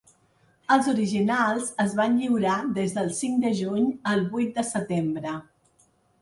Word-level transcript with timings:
Els 0.75 0.87
originals 0.93 1.69
es 1.85 1.93
van 1.99 2.15
lliurar 2.21 2.55
des 2.79 2.95
del 2.97 3.13
cinc 3.19 3.45
de 3.45 3.53
juny 3.61 3.87
al 4.15 4.25
vuit 4.33 4.51
de 4.57 4.65
setembre. 4.73 5.37